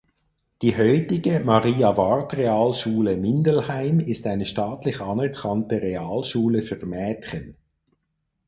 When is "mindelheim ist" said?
3.17-4.25